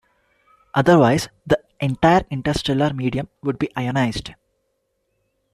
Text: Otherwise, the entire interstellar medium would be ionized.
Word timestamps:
Otherwise, 0.73 1.29
the 1.45 1.61
entire 1.79 2.25
interstellar 2.31 2.91
medium 2.91 3.29
would 3.43 3.59
be 3.59 3.69
ionized. 3.75 4.33